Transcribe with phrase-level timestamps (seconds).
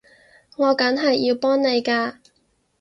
[0.57, 2.15] 我梗係要幫你㗎